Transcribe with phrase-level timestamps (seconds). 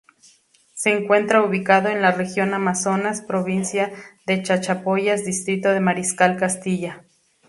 [0.73, 3.91] Se encuentra ubicado en la Región Amazonas, provincia
[4.25, 7.03] de Chachapoyas, distrito de Mariscal Castilla.